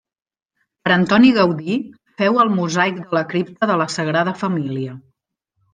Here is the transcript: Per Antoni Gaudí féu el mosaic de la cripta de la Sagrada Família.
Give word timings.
Per 0.87 0.91
Antoni 0.95 1.29
Gaudí 1.35 1.77
féu 2.23 2.41
el 2.45 2.51
mosaic 2.57 2.99
de 3.05 3.19
la 3.21 3.25
cripta 3.35 3.73
de 3.75 3.81
la 3.85 3.89
Sagrada 3.99 4.39
Família. 4.45 4.99